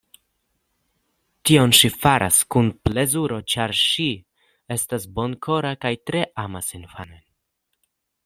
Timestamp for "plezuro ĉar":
2.87-3.75